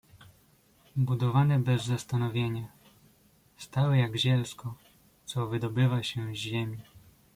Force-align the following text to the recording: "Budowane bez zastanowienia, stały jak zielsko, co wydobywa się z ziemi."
"Budowane 0.95 1.59
bez 1.59 1.85
zastanowienia, 1.85 2.67
stały 3.57 3.97
jak 3.97 4.17
zielsko, 4.17 4.75
co 5.25 5.47
wydobywa 5.47 6.03
się 6.03 6.33
z 6.35 6.37
ziemi." 6.37 6.79